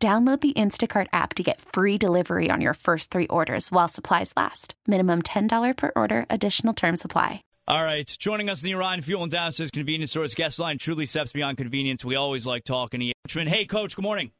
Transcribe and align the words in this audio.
Download 0.00 0.40
the 0.40 0.52
Instacart 0.52 1.08
app 1.12 1.34
to 1.34 1.42
get 1.42 1.60
free 1.60 1.98
delivery 1.98 2.52
on 2.52 2.60
your 2.60 2.74
first 2.74 3.10
three 3.10 3.26
orders 3.26 3.72
while 3.72 3.88
supplies 3.88 4.32
last. 4.36 4.74
Minimum 4.86 5.22
$10 5.22 5.76
per 5.76 5.90
order, 5.96 6.24
additional 6.30 6.72
term 6.72 6.96
supply. 6.96 7.42
All 7.66 7.82
right. 7.82 8.06
Joining 8.20 8.48
us 8.48 8.62
in 8.62 8.68
the 8.68 8.76
Orion 8.76 9.02
Fuel 9.02 9.24
and 9.24 9.32
Downstairs 9.32 9.72
Convenience 9.72 10.12
Stores 10.12 10.36
guest 10.36 10.60
line, 10.60 10.78
truly 10.78 11.04
steps 11.04 11.32
beyond 11.32 11.58
convenience. 11.58 12.04
We 12.04 12.14
always 12.14 12.46
like 12.46 12.62
talking 12.62 13.00
to 13.00 13.06
you. 13.06 13.12
Hey, 13.28 13.64
Coach, 13.66 13.96
good 13.96 14.04
morning. 14.04 14.30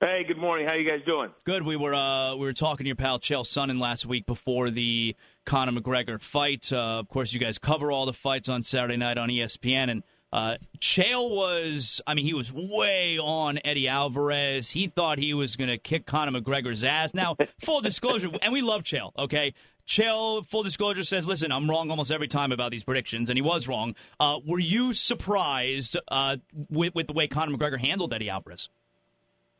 Hey, 0.00 0.22
good 0.22 0.38
morning. 0.38 0.68
How 0.68 0.74
you 0.74 0.88
guys 0.88 1.00
doing? 1.04 1.30
Good. 1.44 1.64
We 1.64 1.76
were 1.76 1.94
uh, 1.94 2.34
we 2.34 2.46
were 2.46 2.52
talking 2.52 2.84
to 2.84 2.88
your 2.88 2.96
pal 2.96 3.18
Chael 3.18 3.42
Sonnen 3.42 3.80
last 3.80 4.06
week 4.06 4.26
before 4.26 4.70
the 4.70 5.16
Conor 5.46 5.72
McGregor 5.72 6.20
fight. 6.20 6.72
Uh, 6.72 6.98
of 6.98 7.08
course, 7.08 7.32
you 7.32 7.40
guys 7.40 7.58
cover 7.58 7.90
all 7.90 8.06
the 8.06 8.12
fights 8.12 8.48
on 8.48 8.62
Saturday 8.62 8.96
night 8.96 9.18
on 9.18 9.30
ESPN, 9.30 9.90
and 9.90 10.02
uh, 10.34 10.56
Chael 10.80 11.30
was, 11.30 12.00
I 12.08 12.14
mean, 12.14 12.24
he 12.24 12.34
was 12.34 12.52
way 12.52 13.20
on 13.20 13.60
Eddie 13.64 13.86
Alvarez. 13.86 14.68
He 14.68 14.88
thought 14.88 15.18
he 15.18 15.32
was 15.32 15.54
going 15.54 15.70
to 15.70 15.78
kick 15.78 16.06
Conor 16.06 16.40
McGregor's 16.40 16.82
ass. 16.82 17.14
Now, 17.14 17.36
full 17.60 17.80
disclosure, 17.80 18.30
and 18.42 18.52
we 18.52 18.60
love 18.60 18.82
Chael, 18.82 19.12
okay? 19.16 19.54
Chael, 19.86 20.44
full 20.44 20.64
disclosure, 20.64 21.04
says, 21.04 21.28
listen, 21.28 21.52
I'm 21.52 21.70
wrong 21.70 21.88
almost 21.88 22.10
every 22.10 22.26
time 22.26 22.50
about 22.50 22.72
these 22.72 22.82
predictions, 22.82 23.30
and 23.30 23.38
he 23.38 23.42
was 23.42 23.68
wrong. 23.68 23.94
Uh, 24.18 24.40
were 24.44 24.58
you 24.58 24.92
surprised 24.92 25.96
uh, 26.08 26.38
with, 26.68 26.96
with 26.96 27.06
the 27.06 27.12
way 27.12 27.28
Conor 27.28 27.56
McGregor 27.56 27.78
handled 27.78 28.12
Eddie 28.12 28.28
Alvarez? 28.28 28.70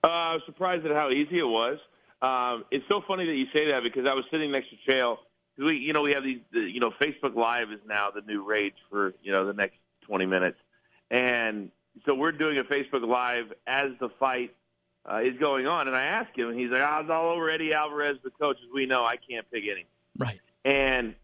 Uh, 0.03 0.09
I 0.09 0.35
was 0.35 0.43
surprised 0.45 0.85
at 0.87 0.91
how 0.91 1.09
easy 1.11 1.39
it 1.39 1.47
was. 1.47 1.79
Um, 2.21 2.65
it's 2.73 2.85
so 2.89 3.01
funny 3.07 3.27
that 3.27 3.37
you 3.37 3.47
say 3.55 3.67
that 3.67 3.85
because 3.85 4.09
I 4.09 4.15
was 4.15 4.25
sitting 4.29 4.51
next 4.51 4.71
to 4.71 4.91
Chael. 4.91 5.19
We, 5.57 5.77
you 5.77 5.93
know, 5.93 6.03
we 6.03 6.15
have 6.15 6.25
these, 6.25 6.41
you 6.53 6.81
know, 6.81 6.91
Facebook 7.01 7.37
Live 7.37 7.71
is 7.71 7.79
now 7.87 8.11
the 8.11 8.23
new 8.23 8.45
rage 8.45 8.75
for, 8.91 9.15
you 9.23 9.31
know, 9.31 9.47
the 9.47 9.53
next 9.53 9.77
20 10.09 10.27
minutes. 10.27 10.59
And 11.11 11.71
so 12.07 12.15
we're 12.15 12.33
doing 12.33 12.59
a 12.59 12.65
Facebook 12.65 13.07
Live 13.07 13.53
as 13.67 13.91
the 14.01 14.09
fight 14.19 14.55
uh, 15.11 15.21
is 15.23 15.39
going 15.39 15.67
on. 15.67 15.87
And 15.87 15.97
I 15.97 16.05
asked 16.05 16.37
him, 16.37 16.49
and 16.49 16.59
he's 16.59 16.71
like, 16.71 16.81
oh, 16.81 16.85
I 16.85 17.01
was 17.01 17.11
all 17.11 17.31
over 17.31 17.49
Eddie 17.51 17.75
Alvarez, 17.75 18.17
the 18.25 18.31
coach. 18.31 18.57
As 18.63 18.71
we 18.75 18.87
know, 18.87 19.05
I 19.05 19.17
can't 19.17 19.49
pick 19.51 19.65
any. 19.69 19.87
Right. 20.19 20.41
And 20.65 21.15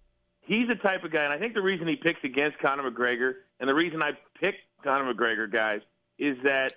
he's 0.43 0.69
the 0.69 0.77
type 0.77 1.05
of 1.05 1.11
guy, 1.11 1.25
and 1.25 1.33
I 1.33 1.39
think 1.39 1.55
the 1.55 1.63
reason 1.63 1.87
he 1.89 1.97
picks 1.97 2.23
against 2.25 2.59
Conor 2.59 2.91
McGregor, 2.91 3.35
and 3.59 3.69
the 3.69 3.75
reason 3.75 4.03
I 4.03 4.13
picked 4.39 4.61
Conor 4.83 5.15
McGregor, 5.15 5.51
guys, 5.51 5.81
is 6.19 6.37
that 6.45 6.75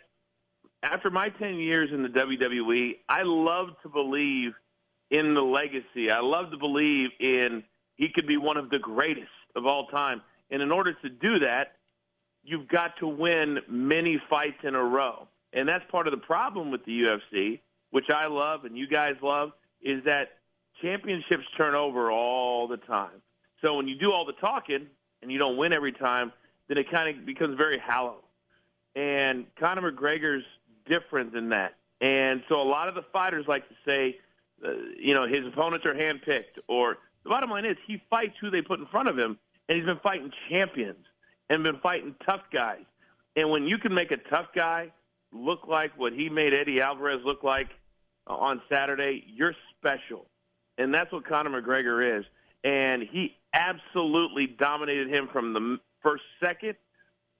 after 0.81 1.09
my 1.09 1.29
10 1.29 1.55
years 1.55 1.91
in 1.91 2.03
the 2.03 2.09
WWE, 2.09 2.97
I 3.09 3.23
love 3.23 3.69
to 3.83 3.89
believe 3.89 4.53
in 5.09 5.33
the 5.33 5.41
legacy. 5.41 6.11
I 6.11 6.19
love 6.19 6.51
to 6.51 6.57
believe 6.57 7.09
in 7.19 7.63
he 7.95 8.09
could 8.09 8.27
be 8.27 8.37
one 8.37 8.57
of 8.57 8.69
the 8.69 8.79
greatest 8.79 9.29
of 9.55 9.65
all 9.65 9.87
time. 9.87 10.21
And 10.49 10.61
in 10.61 10.71
order 10.71 10.93
to 10.93 11.09
do 11.09 11.39
that, 11.39 11.73
you've 12.43 12.67
got 12.67 12.97
to 12.97 13.07
win 13.07 13.59
many 13.67 14.21
fights 14.29 14.59
in 14.63 14.75
a 14.75 14.83
row. 14.83 15.27
And 15.53 15.67
that's 15.67 15.85
part 15.89 16.07
of 16.07 16.11
the 16.11 16.17
problem 16.17 16.71
with 16.71 16.83
the 16.85 17.03
UFC, 17.03 17.59
which 17.91 18.09
I 18.09 18.27
love 18.27 18.65
and 18.65 18.77
you 18.77 18.87
guys 18.87 19.15
love, 19.21 19.51
is 19.81 20.03
that 20.05 20.37
championships 20.81 21.45
turn 21.55 21.75
over 21.75 22.11
all 22.11 22.67
the 22.67 22.77
time. 22.77 23.21
So 23.61 23.75
when 23.75 23.87
you 23.87 23.95
do 23.95 24.11
all 24.11 24.25
the 24.25 24.33
talking 24.33 24.87
and 25.21 25.31
you 25.31 25.37
don't 25.37 25.57
win 25.57 25.71
every 25.71 25.91
time, 25.91 26.33
then 26.67 26.77
it 26.77 26.89
kind 26.91 27.17
of 27.17 27.25
becomes 27.25 27.57
very 27.57 27.77
hollow. 27.77 28.23
And 28.95 29.45
Conor 29.59 29.91
McGregor's 29.91 30.43
different 30.85 31.33
than 31.33 31.49
that. 31.49 31.75
And 32.01 32.43
so 32.49 32.61
a 32.61 32.63
lot 32.63 32.89
of 32.89 32.95
the 32.95 33.05
fighters 33.13 33.45
like 33.47 33.67
to 33.69 33.75
say, 33.85 34.19
uh, 34.65 34.71
you 34.97 35.13
know, 35.13 35.25
his 35.25 35.45
opponents 35.45 35.85
are 35.85 35.93
handpicked, 35.93 36.59
or 36.67 36.97
the 37.23 37.29
bottom 37.29 37.49
line 37.49 37.65
is 37.65 37.77
he 37.87 38.01
fights 38.09 38.33
who 38.41 38.49
they 38.49 38.61
put 38.61 38.79
in 38.79 38.85
front 38.87 39.07
of 39.07 39.17
him, 39.17 39.37
and 39.67 39.77
he's 39.77 39.85
been 39.85 39.99
fighting 39.99 40.31
champions 40.49 41.05
and 41.49 41.63
been 41.63 41.79
fighting 41.79 42.15
tough 42.25 42.41
guys. 42.51 42.83
And 43.35 43.49
when 43.49 43.67
you 43.67 43.77
can 43.77 43.93
make 43.93 44.11
a 44.11 44.17
tough 44.17 44.47
guy 44.55 44.91
look 45.31 45.67
like 45.67 45.97
what 45.97 46.13
he 46.13 46.29
made 46.29 46.53
Eddie 46.53 46.81
Alvarez 46.81 47.21
look 47.25 47.43
like 47.43 47.69
on 48.27 48.61
Saturday, 48.69 49.23
you're 49.27 49.55
special. 49.77 50.27
And 50.77 50.93
that's 50.93 51.11
what 51.11 51.25
Conor 51.25 51.61
McGregor 51.61 52.19
is. 52.19 52.25
And 52.63 53.03
he 53.03 53.35
absolutely 53.53 54.47
dominated 54.47 55.09
him 55.09 55.27
from 55.31 55.53
the 55.53 55.79
first 56.01 56.23
second 56.41 56.75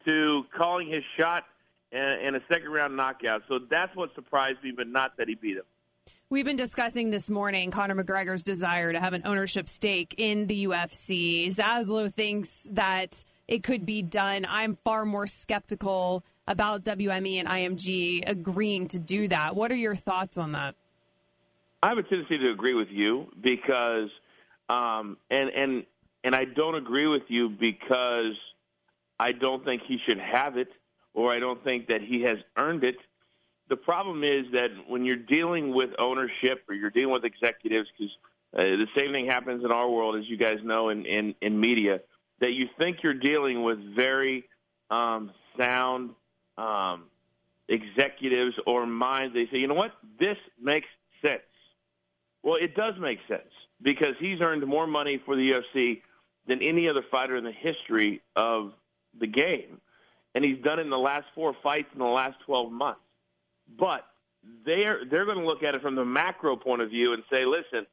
to 0.06 0.46
calling 0.56 0.88
his 0.88 1.04
shot 1.18 1.46
and, 1.92 2.36
a 2.36 2.42
second 2.52 2.72
round 2.72 2.96
knockout. 2.96 3.44
So 3.48 3.60
that's 3.70 3.96
what 3.96 4.14
surprised 4.16 4.64
me, 4.64 4.72
but 4.72 4.88
not 4.88 5.18
that 5.18 5.28
he 5.28 5.36
beat 5.36 5.58
him. 5.58 5.64
We've 6.30 6.46
been 6.46 6.56
discussing 6.56 7.12
this 7.12 7.30
morning 7.30 7.70
Conor 7.70 8.04
McGregor's 8.04 8.42
desire 8.42 8.92
to 8.92 9.00
have 9.00 9.14
an 9.14 9.22
ownership 9.26 9.70
stake 9.70 10.16
in 10.18 10.48
the 10.48 10.66
UFC. 10.66 11.48
Zaslow 11.48 12.12
thinks 12.12 12.68
that 12.72 13.24
it 13.54 13.62
could 13.62 13.86
be 13.86 14.02
done. 14.02 14.48
I'm 14.50 14.80
far 14.84 15.06
more 15.06 15.28
skeptical 15.28 16.24
about 16.48 16.84
WME 16.86 17.36
and 17.36 17.48
IMG 17.48 18.28
agreeing 18.28 18.88
to 18.88 19.00
do 19.00 19.28
that. 19.28 19.56
What 19.56 19.72
are 19.72 19.76
your 19.76 19.96
thoughts 19.96 20.40
on 20.40 20.54
that? 20.54 20.74
I 21.84 21.90
have 21.90 22.00
a 22.00 22.04
tendency 22.04 22.40
to 22.40 22.50
agree 22.50 22.74
with 22.74 22.88
you 22.90 23.28
because, 23.40 24.10
um, 24.70 25.18
and 25.30 25.52
and 25.52 25.86
and 26.24 26.36
I 26.36 26.46
don't 26.46 26.74
agree 26.74 27.06
with 27.06 27.24
you 27.28 27.48
because 27.48 28.34
I 29.20 29.34
don't 29.34 29.64
think 29.64 29.84
he 29.84 30.00
should 30.08 30.20
have 30.20 30.58
it, 30.58 30.70
or 31.14 31.32
I 31.32 31.38
don't 31.38 31.64
think 31.64 31.90
that 31.90 32.02
he 32.02 32.22
has 32.24 32.40
earned 32.58 32.84
it. 32.84 32.96
The 33.70 33.78
problem 33.78 34.24
is 34.24 34.46
that 34.54 34.72
when 34.88 35.06
you're 35.06 35.16
dealing 35.16 35.76
with 35.76 35.92
ownership 36.00 36.64
or 36.68 36.74
you're 36.74 36.90
dealing 36.90 37.14
with 37.14 37.24
executives, 37.24 37.88
because 37.96 38.18
uh, 38.58 38.64
the 38.64 38.88
same 38.98 39.14
thing 39.14 39.28
happens 39.28 39.64
in 39.64 39.72
our 39.72 39.88
world, 39.88 40.16
as 40.16 40.28
you 40.28 40.38
guys 40.38 40.58
know, 40.64 40.90
in 40.90 41.06
in, 41.06 41.36
in 41.42 41.60
media 41.60 42.00
that 42.44 42.56
you 42.56 42.68
think 42.78 43.04
you're 43.04 43.14
dealing 43.14 43.64
with 43.64 43.80
very 43.96 44.44
um, 44.92 45.32
sound 45.58 46.10
um, 46.58 47.06
executives 47.70 48.54
or 48.68 48.86
minds. 48.86 49.34
They 49.34 49.46
say, 49.46 49.60
you 49.60 49.68
know 49.68 49.76
what, 49.76 49.94
this 50.20 50.38
makes 50.62 50.90
sense. 51.22 51.40
Well, 52.44 52.56
it 52.56 52.76
does 52.76 52.96
make 53.00 53.20
sense 53.30 53.48
because 53.82 54.16
he's 54.20 54.42
earned 54.42 54.68
more 54.68 54.88
money 54.88 55.22
for 55.26 55.38
the 55.38 55.52
UFC 55.54 56.02
than 56.46 56.62
any 56.62 56.90
other 56.90 57.02
fighter 57.10 57.38
in 57.38 57.46
the 57.46 57.54
history 57.54 58.22
of 58.36 58.74
the 59.18 59.28
game. 59.28 59.80
And 60.36 60.44
he's 60.44 60.62
done 60.62 60.80
it 60.80 60.82
in 60.82 60.90
the 60.90 60.98
last 60.98 61.28
four 61.34 61.56
fights 61.64 61.88
in 61.94 62.00
the 62.00 62.06
last 62.06 62.36
12 62.46 62.74
months. 62.74 63.00
But 63.80 64.06
they're, 64.66 65.06
they're 65.10 65.24
going 65.24 65.40
to 65.40 65.46
look 65.46 65.64
at 65.64 65.76
it 65.76 65.82
from 65.82 65.96
the 65.96 66.04
macro 66.04 66.58
point 66.58 66.82
of 66.82 66.90
view 66.90 67.14
and 67.14 67.24
say, 67.32 67.46
listen, 67.46 67.88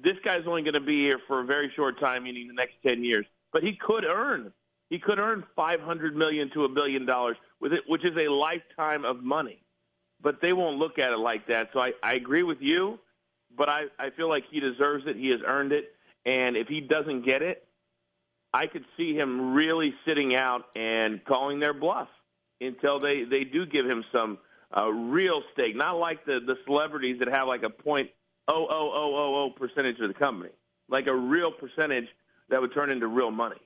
this 0.00 0.14
guy's 0.22 0.46
only 0.46 0.62
going 0.62 0.74
to 0.74 0.80
be 0.80 1.00
here 1.00 1.18
for 1.26 1.40
a 1.40 1.44
very 1.44 1.72
short 1.74 1.98
time, 1.98 2.22
meaning 2.22 2.46
the 2.46 2.54
next 2.54 2.74
10 2.86 3.02
years 3.02 3.26
but 3.56 3.62
he 3.62 3.72
could 3.72 4.04
earn 4.04 4.52
he 4.90 4.98
could 4.98 5.18
earn 5.18 5.42
five 5.56 5.80
hundred 5.80 6.14
million 6.14 6.50
to 6.50 6.66
a 6.66 6.68
billion 6.68 7.06
dollars 7.06 7.38
with 7.58 7.72
it, 7.72 7.84
which 7.86 8.04
is 8.04 8.14
a 8.14 8.28
lifetime 8.28 9.06
of 9.06 9.22
money. 9.22 9.62
But 10.20 10.42
they 10.42 10.52
won't 10.52 10.76
look 10.76 10.98
at 10.98 11.10
it 11.10 11.18
like 11.18 11.46
that. 11.46 11.70
So 11.72 11.80
I, 11.80 11.94
I 12.02 12.12
agree 12.16 12.42
with 12.42 12.60
you, 12.60 12.98
but 13.56 13.70
I, 13.70 13.84
I 13.98 14.10
feel 14.10 14.28
like 14.28 14.44
he 14.50 14.60
deserves 14.60 15.06
it. 15.06 15.16
He 15.16 15.30
has 15.30 15.40
earned 15.46 15.72
it, 15.72 15.94
and 16.26 16.54
if 16.54 16.68
he 16.68 16.82
doesn't 16.82 17.24
get 17.24 17.40
it, 17.40 17.66
I 18.52 18.66
could 18.66 18.84
see 18.94 19.14
him 19.14 19.54
really 19.54 19.94
sitting 20.06 20.34
out 20.34 20.66
and 20.76 21.24
calling 21.24 21.58
their 21.58 21.72
bluff 21.72 22.08
until 22.60 23.00
they 23.00 23.24
they 23.24 23.44
do 23.44 23.64
give 23.64 23.86
him 23.86 24.04
some 24.12 24.36
uh, 24.76 24.90
real 24.90 25.42
stake, 25.54 25.74
not 25.76 25.92
like 25.92 26.26
the 26.26 26.40
the 26.40 26.58
celebrities 26.66 27.20
that 27.20 27.28
have 27.28 27.48
like 27.48 27.62
a 27.62 27.70
point 27.70 28.10
oh 28.48 28.66
oh 28.68 28.90
oh 28.92 29.14
oh 29.16 29.44
oh 29.44 29.50
percentage 29.50 29.98
of 30.00 30.08
the 30.08 30.14
company, 30.14 30.52
like 30.90 31.06
a 31.06 31.16
real 31.16 31.50
percentage 31.50 32.08
that 32.50 32.60
would 32.60 32.72
turn 32.72 32.90
into 32.90 33.06
real 33.06 33.30
money. 33.30 33.60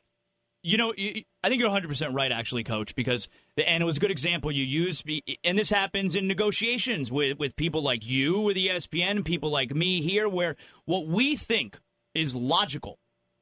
You 0.63 0.77
know, 0.77 0.93
I 0.93 1.49
think 1.49 1.61
you're 1.61 1.71
100% 1.71 2.15
right, 2.15 2.31
actually, 2.31 2.65
Coach, 2.65 2.95
because, 2.95 3.29
and 3.57 3.83
it 3.83 3.87
was 3.87 3.97
a 3.97 4.01
good 4.01 4.11
example 4.11 4.53
you 4.53 4.65
used, 4.65 5.09
and 5.43 5.59
this 5.59 5.71
happens 5.71 6.15
in 6.15 6.29
negotiations 6.29 7.11
with, 7.11 7.39
with 7.39 7.57
people 7.57 7.83
like 7.83 8.05
you 8.05 8.41
with 8.41 8.59
ESPN, 8.59 9.25
people 9.25 9.51
like 9.51 9.75
me 9.75 10.03
here, 10.03 10.29
where 10.29 10.57
what 10.85 11.07
we 11.07 11.35
think 11.35 11.79
is 12.15 12.35
logical 12.35 12.99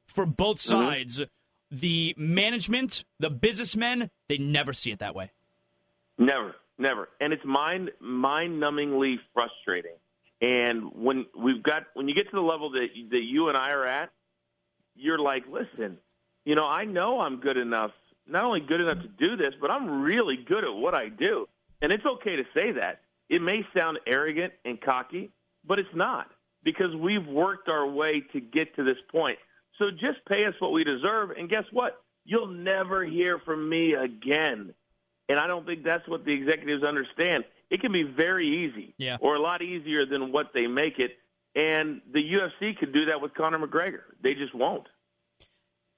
for 0.07 0.25
both 0.25 0.57
mm-hmm. 0.59 0.69
sides, 0.69 1.19
mm-hmm. 1.19 1.77
the 1.77 2.15
management, 2.17 3.03
the 3.19 3.29
businessmen, 3.29 4.09
they 4.29 4.37
never 4.37 4.73
see 4.73 4.91
it 4.91 4.99
that 4.99 5.13
way. 5.13 5.31
Never, 6.17 6.55
never. 6.77 7.09
And 7.19 7.33
it's 7.33 7.45
mind 7.45 7.91
mind 7.99 8.61
numbingly 8.61 9.19
frustrating. 9.33 9.95
And 10.41 10.91
when 10.93 11.25
we've 11.37 11.63
got 11.63 11.83
when 11.93 12.07
you 12.07 12.15
get 12.15 12.29
to 12.29 12.35
the 12.35 12.41
level 12.41 12.71
that 12.71 12.89
that 13.11 13.23
you 13.23 13.47
and 13.49 13.57
I 13.57 13.71
are 13.71 13.85
at, 13.85 14.09
you're 14.99 15.19
like, 15.19 15.45
listen, 15.49 15.97
you 16.45 16.55
know, 16.55 16.65
I 16.65 16.85
know 16.85 17.19
I'm 17.19 17.39
good 17.39 17.57
enough, 17.57 17.91
not 18.27 18.43
only 18.43 18.59
good 18.59 18.81
enough 18.81 19.01
to 19.01 19.07
do 19.07 19.35
this, 19.35 19.53
but 19.59 19.71
I'm 19.71 20.01
really 20.01 20.37
good 20.37 20.63
at 20.63 20.73
what 20.73 20.93
I 20.93 21.09
do. 21.09 21.47
And 21.81 21.91
it's 21.91 22.05
okay 22.05 22.35
to 22.35 22.45
say 22.53 22.71
that. 22.73 23.01
It 23.29 23.41
may 23.41 23.65
sound 23.75 23.99
arrogant 24.07 24.53
and 24.65 24.81
cocky, 24.81 25.31
but 25.65 25.79
it's 25.79 25.93
not 25.93 26.29
because 26.63 26.95
we've 26.95 27.25
worked 27.25 27.69
our 27.69 27.87
way 27.87 28.21
to 28.33 28.41
get 28.41 28.75
to 28.75 28.83
this 28.83 28.97
point. 29.11 29.37
So 29.77 29.91
just 29.91 30.25
pay 30.27 30.45
us 30.45 30.55
what 30.59 30.71
we 30.71 30.83
deserve, 30.83 31.31
and 31.31 31.49
guess 31.49 31.65
what? 31.71 32.01
You'll 32.25 32.47
never 32.47 33.03
hear 33.05 33.39
from 33.39 33.69
me 33.69 33.93
again. 33.93 34.73
And 35.29 35.39
I 35.39 35.47
don't 35.47 35.65
think 35.65 35.83
that's 35.83 36.07
what 36.07 36.25
the 36.25 36.33
executives 36.33 36.83
understand. 36.83 37.45
It 37.69 37.81
can 37.81 37.91
be 37.91 38.03
very 38.03 38.47
easy, 38.47 38.95
yeah. 38.97 39.17
or 39.21 39.35
a 39.35 39.39
lot 39.39 39.61
easier 39.61 40.05
than 40.05 40.31
what 40.31 40.53
they 40.53 40.67
make 40.67 40.99
it. 40.99 41.17
And 41.55 42.01
the 42.11 42.33
UFC 42.33 42.77
could 42.77 42.93
do 42.93 43.05
that 43.05 43.21
with 43.21 43.33
Conor 43.33 43.59
McGregor. 43.59 44.01
They 44.21 44.35
just 44.35 44.53
won't. 44.53 44.87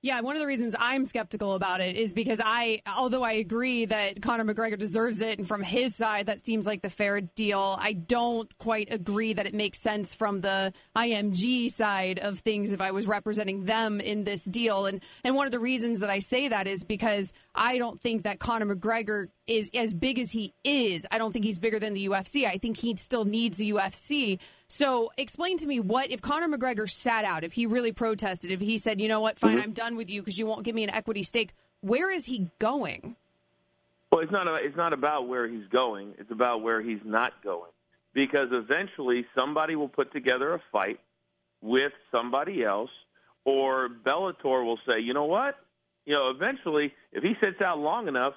Yeah, 0.04 0.20
one 0.22 0.36
of 0.36 0.40
the 0.40 0.48
reasons 0.48 0.76
I'm 0.80 1.06
skeptical 1.06 1.54
about 1.54 1.80
it 1.80 1.96
is 1.96 2.12
because 2.12 2.42
I, 2.44 2.82
although 2.98 3.22
I 3.22 3.34
agree 3.34 3.86
that 3.86 4.20
Conor 4.20 4.52
McGregor 4.52 4.76
deserves 4.76 5.22
it, 5.22 5.38
and 5.38 5.48
from 5.48 5.62
his 5.62 5.96
side, 5.96 6.26
that 6.26 6.44
seems 6.44 6.66
like 6.66 6.82
the 6.82 6.90
fair 6.90 7.22
deal, 7.22 7.78
I 7.80 7.94
don't 7.94 8.52
quite 8.58 8.92
agree 8.92 9.34
that 9.34 9.46
it 9.46 9.54
makes 9.54 9.80
sense 9.80 10.16
from 10.16 10.40
the 10.40 10.74
IMG 10.96 11.70
side 11.70 12.18
of 12.18 12.40
things 12.40 12.72
if 12.72 12.82
I 12.82 12.90
was 12.90 13.06
representing 13.06 13.66
them 13.66 14.02
in 14.02 14.24
this 14.24 14.44
deal. 14.44 14.88
And, 14.88 15.04
and 15.24 15.36
one 15.36 15.46
of 15.46 15.52
the 15.52 15.60
reasons 15.60 16.00
that 16.00 16.10
I 16.10 16.18
say 16.18 16.48
that 16.48 16.66
is 16.66 16.84
because 16.84 17.32
I 17.54 17.78
don't 17.78 18.00
think 18.00 18.24
that 18.24 18.40
Conor 18.40 18.76
McGregor 18.76 19.28
is 19.46 19.70
as 19.76 19.94
big 19.94 20.18
as 20.18 20.32
he 20.32 20.56
is. 20.64 21.06
I 21.12 21.20
don't 21.20 21.32
think 21.32 21.46
he's 21.46 21.60
bigger 21.60 21.78
than 21.78 21.94
the 21.94 22.08
UFC. 22.08 22.48
I 22.48 22.58
think 22.58 22.78
he 22.78 22.96
still 22.96 23.26
needs 23.26 23.58
the 23.58 23.74
UFC. 23.74 24.40
So 24.72 25.12
explain 25.18 25.58
to 25.58 25.68
me 25.68 25.82
what 25.82 26.12
if 26.12 26.22
Conor 26.22 26.48
McGregor 26.48 26.90
sat 26.90 27.26
out, 27.26 27.44
if 27.44 27.52
he 27.52 27.66
really 27.66 27.92
protested, 27.92 28.52
if 28.52 28.62
he 28.62 28.78
said, 28.78 29.02
you 29.02 29.10
know 29.10 29.20
what, 29.20 29.38
fine, 29.38 29.58
mm-hmm. 29.58 29.64
I'm 29.64 29.72
done 29.74 29.98
with 29.98 30.10
you 30.10 30.22
because 30.22 30.40
you 30.40 30.48
won't 30.48 30.64
give 30.64 30.74
me 30.74 30.86
an 30.86 30.90
equity 30.90 31.24
stake. 31.24 31.50
Where 31.82 32.10
is 32.10 32.26
he 32.26 32.50
going? 32.58 33.18
Well, 34.12 34.22
it's 34.22 34.32
not. 34.32 34.48
A, 34.48 34.56
it's 34.56 34.78
not 34.78 34.94
about 34.94 35.28
where 35.28 35.48
he's 35.48 35.68
going. 35.68 36.14
It's 36.18 36.32
about 36.32 36.62
where 36.62 36.82
he's 36.82 37.02
not 37.04 37.44
going, 37.44 37.72
because 38.14 38.48
eventually 38.52 39.26
somebody 39.36 39.76
will 39.76 39.90
put 39.90 40.14
together 40.14 40.54
a 40.54 40.62
fight 40.72 41.02
with 41.62 41.92
somebody 42.10 42.64
else, 42.64 42.92
or 43.44 43.90
Bellator 43.90 44.66
will 44.66 44.80
say, 44.88 45.00
you 45.00 45.14
know 45.14 45.26
what, 45.26 45.58
you 46.06 46.14
know, 46.14 46.30
eventually 46.30 46.94
if 47.12 47.24
he 47.24 47.36
sits 47.42 47.62
out 47.62 47.78
long 47.78 48.08
enough, 48.08 48.36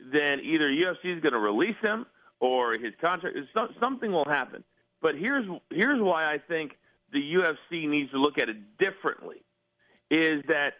then 0.00 0.40
either 0.40 0.70
UFC 0.70 1.14
is 1.16 1.20
going 1.20 1.34
to 1.34 1.38
release 1.38 1.76
him 1.82 2.06
or 2.40 2.72
his 2.74 2.94
contract. 3.00 3.36
Something 3.80 4.12
will 4.12 4.24
happen. 4.24 4.64
But 5.00 5.16
here's 5.16 5.46
here's 5.70 6.00
why 6.00 6.32
I 6.32 6.38
think 6.38 6.76
the 7.12 7.34
UFC 7.34 7.88
needs 7.88 8.10
to 8.10 8.18
look 8.18 8.38
at 8.38 8.48
it 8.48 8.78
differently. 8.78 9.42
Is 10.10 10.42
that 10.48 10.74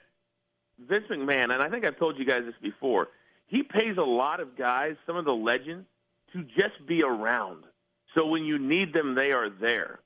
Vince 0.79 1.07
McMahon, 1.11 1.53
and 1.53 1.63
I 1.63 1.69
think 1.69 1.85
I've 1.85 1.99
told 1.99 2.19
you 2.19 2.25
guys 2.25 2.45
this 2.45 2.55
before, 2.63 3.09
he 3.47 3.63
pays 3.63 3.97
a 3.97 4.03
lot 4.03 4.41
of 4.41 4.57
guys, 4.57 4.97
some 5.07 5.17
of 5.17 5.25
the 5.25 5.35
legends, 5.35 5.87
to 6.33 6.43
just 6.43 6.87
be 6.87 7.03
around. 7.03 7.65
So 8.15 8.27
when 8.27 8.45
you 8.45 8.59
need 8.59 8.93
them, 8.93 9.15
they 9.15 9.33
are 9.33 9.51
there. 9.51 10.01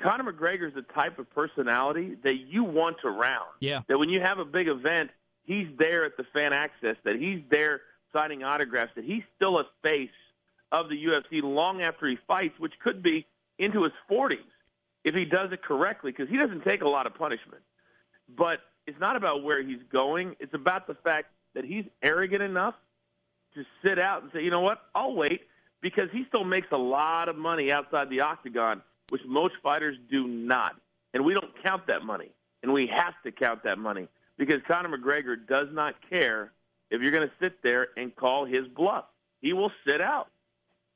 Conor 0.00 0.32
McGregor 0.32 0.68
is 0.68 0.74
the 0.74 0.82
type 0.82 1.18
of 1.18 1.30
personality 1.30 2.16
that 2.24 2.36
you 2.36 2.64
want 2.64 2.96
around. 3.04 3.46
Yeah. 3.60 3.82
That 3.88 3.98
when 3.98 4.08
you 4.08 4.20
have 4.20 4.38
a 4.38 4.44
big 4.44 4.68
event, 4.68 5.10
he's 5.44 5.68
there 5.78 6.04
at 6.04 6.16
the 6.16 6.24
fan 6.32 6.52
access, 6.52 6.96
that 7.04 7.16
he's 7.16 7.40
there 7.50 7.82
signing 8.12 8.42
autographs, 8.42 8.92
that 8.96 9.04
he's 9.04 9.22
still 9.36 9.58
a 9.58 9.64
face 9.82 10.10
of 10.72 10.88
the 10.88 11.04
UFC 11.04 11.42
long 11.42 11.82
after 11.82 12.06
he 12.06 12.18
fights, 12.26 12.58
which 12.58 12.72
could 12.82 13.02
be 13.02 13.26
into 13.58 13.82
his 13.84 13.92
40s 14.10 14.38
if 15.04 15.14
he 15.14 15.24
does 15.24 15.52
it 15.52 15.62
correctly 15.62 16.12
because 16.12 16.28
he 16.28 16.36
doesn't 16.36 16.64
take 16.64 16.82
a 16.82 16.88
lot 16.88 17.06
of 17.06 17.14
punishment. 17.14 17.62
But 18.28 18.60
it's 18.86 18.98
not 19.00 19.16
about 19.16 19.42
where 19.42 19.62
he's 19.62 19.82
going. 19.90 20.36
It's 20.40 20.54
about 20.54 20.86
the 20.86 20.94
fact 20.94 21.28
that 21.54 21.64
he's 21.64 21.84
arrogant 22.02 22.42
enough 22.42 22.74
to 23.54 23.64
sit 23.84 23.98
out 23.98 24.22
and 24.22 24.32
say, 24.32 24.42
you 24.42 24.50
know 24.50 24.60
what, 24.60 24.80
I'll 24.94 25.14
wait 25.14 25.42
because 25.80 26.08
he 26.12 26.24
still 26.28 26.44
makes 26.44 26.68
a 26.70 26.78
lot 26.78 27.28
of 27.28 27.36
money 27.36 27.70
outside 27.70 28.08
the 28.08 28.20
octagon, 28.20 28.82
which 29.10 29.22
most 29.26 29.54
fighters 29.62 29.96
do 30.10 30.26
not. 30.26 30.76
And 31.12 31.24
we 31.24 31.34
don't 31.34 31.62
count 31.62 31.86
that 31.88 32.02
money. 32.04 32.30
And 32.62 32.72
we 32.72 32.86
have 32.86 33.14
to 33.24 33.32
count 33.32 33.64
that 33.64 33.78
money 33.78 34.08
because 34.38 34.62
Conor 34.66 34.96
McGregor 34.96 35.36
does 35.46 35.66
not 35.72 35.96
care 36.08 36.52
if 36.90 37.02
you're 37.02 37.10
going 37.10 37.28
to 37.28 37.34
sit 37.40 37.62
there 37.62 37.88
and 37.96 38.14
call 38.14 38.44
his 38.44 38.66
bluff. 38.68 39.04
He 39.40 39.52
will 39.52 39.72
sit 39.86 40.00
out. 40.00 40.28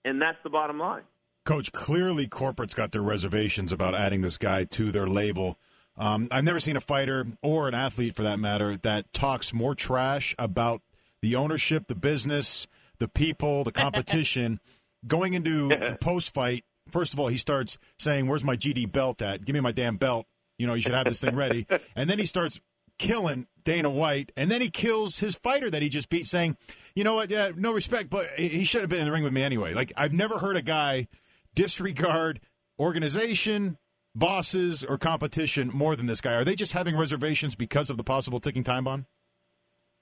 And 0.05 0.23
that's 0.23 0.38
the 0.44 0.50
bottom 0.50 0.79
line. 0.79 1.02
Coach, 1.47 1.71
clearly 1.71 2.27
corporate's 2.27 2.75
got 2.75 2.91
their 2.91 3.03
reservations 3.03 3.73
about 3.73 3.95
adding 3.95 4.21
this 4.21 4.37
guy 4.37 4.65
to 4.65 4.91
their 4.91 5.07
label. 5.07 5.59
Um, 5.97 6.27
I've 6.33 6.43
never 6.43 6.59
seen 6.59 6.77
a 6.77 6.81
fighter 6.81 7.25
or 7.41 7.69
an 7.69 7.75
athlete, 7.75 8.17
for 8.17 8.25
that 8.25 8.41
matter, 8.41 8.77
that 8.79 9.13
talks 9.13 9.55
more 9.55 9.77
trash 9.77 10.35
about 10.41 10.83
the 11.23 11.37
ownership, 11.37 11.87
the 11.87 11.95
business, 11.95 12.67
the 12.99 13.07
people, 13.07 13.63
the 13.63 13.71
competition. 13.71 14.61
Going 15.07 15.35
into 15.35 15.69
the 15.69 15.97
post 16.01 16.35
fight, 16.35 16.65
first 16.91 17.13
of 17.13 17.21
all, 17.21 17.29
he 17.29 17.37
starts 17.37 17.79
saying, 17.97 18.27
"Where's 18.27 18.43
my 18.43 18.57
GD 18.57 18.91
belt 18.91 19.23
at? 19.23 19.45
Give 19.45 19.55
me 19.55 19.61
my 19.61 19.71
damn 19.71 19.99
belt. 19.99 20.27
You 20.59 20.67
know, 20.67 20.75
you 20.75 20.83
should 20.83 20.95
have 20.95 21.07
this 21.07 21.21
thing 21.21 21.37
ready." 21.37 21.67
And 21.95 22.11
then 22.11 22.19
he 22.19 22.27
starts 22.27 22.61
killing 22.99 23.47
Dana 23.63 23.89
White, 23.89 24.33
and 24.37 24.51
then 24.51 24.61
he 24.61 24.69
kills 24.69 25.21
his 25.21 25.37
fighter 25.37 25.71
that 25.71 25.81
he 25.81 25.89
just 25.89 26.09
beat, 26.09 26.27
saying, 26.27 26.57
"You 26.97 27.05
know 27.05 27.15
what? 27.15 27.31
Yeah, 27.31 27.53
no 27.55 27.73
respect, 27.73 28.11
but 28.11 28.31
he 28.37 28.65
should 28.65 28.81
have 28.81 28.91
been 28.91 28.99
in 28.99 29.05
the 29.07 29.13
ring 29.13 29.23
with 29.23 29.33
me 29.33 29.45
anyway." 29.45 29.75
Like 29.75 29.93
I've 29.97 30.13
never 30.13 30.41
heard 30.41 30.57
a 30.57 30.63
guy 30.63 31.07
disregard 31.56 32.41
organization, 32.79 33.79
bosses, 34.14 34.85
or 34.85 34.97
competition 34.97 35.70
more 35.75 35.97
than 35.97 36.06
this 36.06 36.20
guy? 36.20 36.35
Are 36.35 36.44
they 36.44 36.55
just 36.55 36.73
having 36.73 36.97
reservations 36.97 37.56
because 37.56 37.91
of 37.91 37.97
the 37.97 38.05
possible 38.05 38.38
ticking 38.38 38.62
time 38.62 38.85
bomb? 38.85 39.06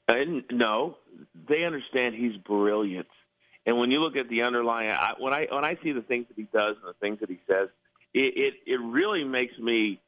Uh, 0.06 0.16
no, 0.50 0.98
they 1.48 1.64
understand 1.64 2.14
he's 2.14 2.36
brilliant. 2.36 3.06
And 3.64 3.78
when 3.78 3.90
you 3.90 4.00
look 4.00 4.16
at 4.16 4.28
the 4.28 4.42
underlying, 4.42 4.90
I, 4.90 5.14
when 5.18 5.32
I 5.32 5.46
when 5.50 5.64
I 5.64 5.78
see 5.82 5.92
the 5.92 6.02
things 6.02 6.26
that 6.28 6.36
he 6.36 6.46
does 6.52 6.76
and 6.84 6.88
the 6.88 6.98
things 7.00 7.20
that 7.20 7.30
he 7.30 7.40
says, 7.48 7.68
it, 8.12 8.36
it 8.36 8.54
it 8.66 8.80
really 8.80 9.24
makes 9.24 9.58
me 9.58 10.02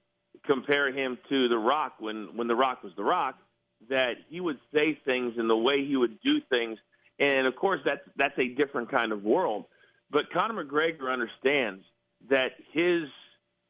compare 0.45 0.93
him 0.93 1.17
to 1.31 1.49
The 1.49 1.57
Rock 1.57 1.95
when 1.99 2.37
when 2.37 2.49
The 2.49 2.55
Rock 2.55 2.83
was 2.83 2.93
The 2.97 3.05
Rock. 3.05 3.39
That 3.89 4.17
he 4.29 4.41
would 4.41 4.59
say 4.75 4.99
things 5.05 5.35
and 5.37 5.49
the 5.49 5.57
way 5.57 5.87
he 5.87 5.97
would 5.97 6.21
do 6.23 6.41
things, 6.51 6.79
and 7.19 7.47
of 7.47 7.57
course 7.57 7.81
that's 7.85 8.01
that's 8.17 8.39
a 8.39 8.49
different 8.49 8.91
kind 8.91 9.13
of 9.13 9.23
world. 9.23 9.67
But 10.11 10.31
Conor 10.31 10.65
McGregor 10.65 11.13
understands 11.13 11.85
that 12.29 12.53
his. 12.73 13.05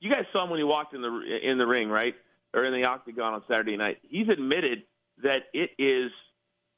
You 0.00 0.10
guys 0.10 0.26
saw 0.32 0.44
him 0.44 0.50
when 0.50 0.58
he 0.58 0.64
walked 0.64 0.94
in 0.94 1.00
the 1.00 1.40
in 1.42 1.58
the 1.58 1.66
ring, 1.66 1.88
right, 1.88 2.14
or 2.54 2.64
in 2.64 2.72
the 2.72 2.84
octagon 2.84 3.34
on 3.34 3.42
Saturday 3.48 3.76
night. 3.76 3.98
He's 4.02 4.28
admitted 4.28 4.82
that 5.22 5.44
it 5.52 5.70
is. 5.78 6.10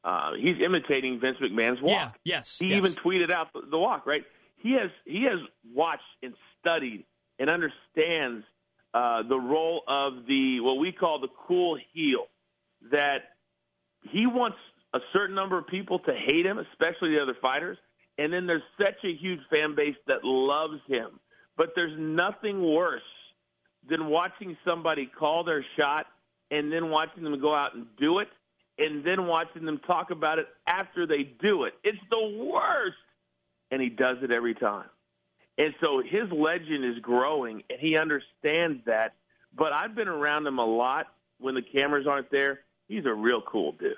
Uh, 0.04 0.34
he's 0.34 0.60
imitating 0.60 1.18
Vince 1.18 1.38
McMahon's 1.38 1.82
walk. 1.82 2.14
Yeah, 2.24 2.36
yes. 2.38 2.56
He 2.58 2.68
yes. 2.68 2.78
even 2.78 2.94
tweeted 2.94 3.30
out 3.30 3.52
the, 3.52 3.62
the 3.68 3.78
walk. 3.78 4.06
Right. 4.06 4.24
He 4.56 4.72
has 4.72 4.90
he 5.04 5.24
has 5.24 5.40
watched 5.74 6.02
and 6.22 6.34
studied 6.60 7.04
and 7.38 7.50
understands 7.50 8.44
uh, 8.94 9.22
the 9.24 9.38
role 9.38 9.82
of 9.88 10.26
the 10.26 10.60
what 10.60 10.78
we 10.78 10.92
call 10.92 11.18
the 11.20 11.28
cool 11.46 11.76
heel. 11.92 12.26
That 12.92 13.30
he 14.02 14.26
wants 14.26 14.58
a 14.94 15.00
certain 15.12 15.34
number 15.34 15.58
of 15.58 15.66
people 15.66 15.98
to 16.00 16.14
hate 16.14 16.46
him, 16.46 16.58
especially 16.58 17.10
the 17.10 17.22
other 17.22 17.36
fighters, 17.40 17.76
and 18.18 18.32
then 18.32 18.46
there's 18.46 18.62
such 18.80 19.04
a 19.04 19.14
huge 19.14 19.40
fan 19.50 19.74
base 19.74 19.96
that 20.06 20.24
loves 20.24 20.80
him. 20.88 21.20
But 21.56 21.74
there's 21.74 21.96
nothing 21.98 22.62
worse 22.62 23.02
than 23.88 24.08
watching 24.08 24.56
somebody 24.64 25.06
call 25.06 25.44
their 25.44 25.64
shot 25.76 26.06
and 26.50 26.72
then 26.72 26.90
watching 26.90 27.22
them 27.22 27.40
go 27.40 27.54
out 27.54 27.74
and 27.74 27.86
do 27.96 28.18
it 28.18 28.28
and 28.78 29.04
then 29.04 29.26
watching 29.26 29.64
them 29.64 29.78
talk 29.78 30.10
about 30.10 30.38
it 30.38 30.48
after 30.66 31.06
they 31.06 31.22
do 31.22 31.64
it. 31.64 31.74
It's 31.82 31.98
the 32.10 32.44
worst. 32.44 32.96
And 33.70 33.82
he 33.82 33.90
does 33.90 34.18
it 34.22 34.30
every 34.30 34.54
time. 34.54 34.88
And 35.58 35.74
so 35.80 36.00
his 36.00 36.30
legend 36.30 36.84
is 36.84 36.98
growing 37.00 37.62
and 37.68 37.78
he 37.78 37.96
understands 37.96 38.84
that. 38.86 39.14
But 39.54 39.72
I've 39.72 39.94
been 39.94 40.08
around 40.08 40.46
him 40.46 40.58
a 40.58 40.64
lot 40.64 41.08
when 41.38 41.54
the 41.54 41.62
cameras 41.62 42.06
aren't 42.06 42.30
there. 42.30 42.60
He's 42.86 43.04
a 43.04 43.12
real 43.12 43.42
cool 43.42 43.72
dude. 43.72 43.94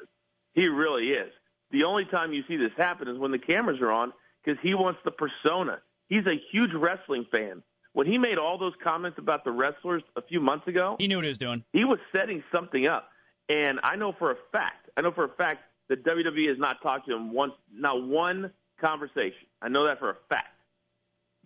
He 0.54 0.68
really 0.68 1.12
is. 1.12 1.32
The 1.70 1.84
only 1.84 2.04
time 2.04 2.32
you 2.32 2.42
see 2.48 2.56
this 2.56 2.72
happen 2.76 3.08
is 3.08 3.18
when 3.18 3.30
the 3.30 3.38
cameras 3.38 3.80
are 3.80 3.90
on 3.90 4.12
because 4.44 4.60
he 4.62 4.74
wants 4.74 5.00
the 5.04 5.10
persona. 5.10 5.80
He's 6.08 6.26
a 6.26 6.40
huge 6.50 6.72
wrestling 6.74 7.26
fan. 7.30 7.62
When 7.92 8.06
he 8.06 8.18
made 8.18 8.38
all 8.38 8.58
those 8.58 8.74
comments 8.82 9.18
about 9.18 9.44
the 9.44 9.50
wrestlers 9.50 10.02
a 10.16 10.22
few 10.22 10.40
months 10.40 10.66
ago, 10.68 10.96
he 10.98 11.08
knew 11.08 11.16
what 11.16 11.24
he 11.24 11.28
was 11.28 11.38
doing. 11.38 11.64
He 11.72 11.84
was 11.84 11.98
setting 12.12 12.42
something 12.52 12.86
up. 12.86 13.08
And 13.48 13.80
I 13.82 13.96
know 13.96 14.12
for 14.12 14.30
a 14.30 14.36
fact, 14.52 14.90
I 14.96 15.00
know 15.00 15.10
for 15.10 15.24
a 15.24 15.28
fact 15.28 15.62
that 15.88 16.04
WWE 16.04 16.48
has 16.48 16.58
not 16.58 16.80
talked 16.82 17.08
to 17.08 17.14
him 17.14 17.32
once, 17.32 17.52
not 17.72 18.06
one 18.06 18.52
conversation. 18.80 19.46
I 19.60 19.68
know 19.68 19.84
that 19.86 19.98
for 19.98 20.10
a 20.10 20.16
fact. 20.28 20.56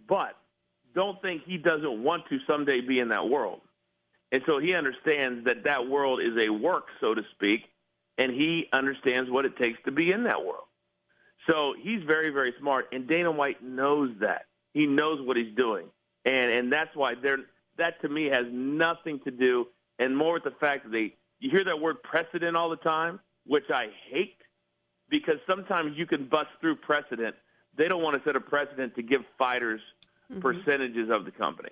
But 0.07 0.37
don't 0.95 1.21
think 1.23 1.43
he 1.45 1.57
doesn't 1.57 2.03
want 2.03 2.29
to 2.29 2.39
someday 2.47 2.81
be 2.81 3.01
in 3.01 3.09
that 3.09 3.29
world. 3.29 3.63
And 4.33 4.43
so 4.47 4.59
he 4.59 4.75
understands 4.75 5.45
that 5.47 5.65
that 5.65 5.89
world 5.89 6.21
is 6.21 6.37
a 6.39 6.51
work, 6.51 6.89
so 7.01 7.15
to 7.15 7.23
speak, 7.33 7.65
and 8.19 8.33
he 8.33 8.69
understands 8.73 9.31
what 9.31 9.45
it 9.45 9.57
takes 9.57 9.79
to 9.85 9.93
be 9.93 10.13
in 10.13 10.25
that 10.25 10.45
world. 10.45 10.65
So 11.49 11.75
he's 11.81 12.03
very, 12.05 12.31
very 12.31 12.55
smart, 12.59 12.87
and 12.93 13.07
Dana 13.07 13.31
White 13.31 13.63
knows 13.63 14.11
that. 14.21 14.47
He 14.73 14.87
knows 14.87 15.25
what 15.27 15.37
he's 15.37 15.55
doing, 15.55 15.87
and 16.25 16.51
and 16.51 16.73
that's 16.73 16.95
why 16.97 17.15
they're 17.15 17.39
that 17.77 18.01
to 18.03 18.09
me 18.09 18.27
has 18.27 18.47
nothing 18.51 19.21
to 19.21 19.31
do, 19.31 19.67
and 19.99 20.17
more 20.17 20.35
with 20.35 20.45
the 20.45 20.53
fact 20.53 20.85
that 20.85 20.93
they 20.93 21.15
you 21.41 21.51
hear 21.51 21.65
that 21.65 21.81
word 21.81 22.03
precedent 22.03 22.57
all 22.57 22.71
the 22.71 22.77
time, 22.77 23.21
which 23.47 23.71
I 23.73 23.89
hate, 24.11 24.39
because 25.09 25.37
sometimes 25.47 25.97
you 25.97 26.07
can 26.07 26.27
bust 26.27 26.49
through 26.61 26.77
precedent, 26.77 27.37
they 27.77 27.89
don't 27.89 28.03
want 28.03 28.17
to 28.17 28.29
set 28.29 28.37
a 28.37 28.41
precedent 28.41 28.95
to 28.97 29.03
give 29.03 29.23
fighters 29.39 29.81
mm-hmm. 30.31 30.41
percentages 30.41 31.11
of 31.11 31.25
the 31.25 31.31
company. 31.31 31.71